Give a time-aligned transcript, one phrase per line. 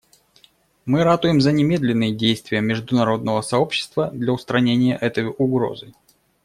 [0.87, 5.93] Мы ратуем за немедленные действия международного сообщества для устранения этой угрозы.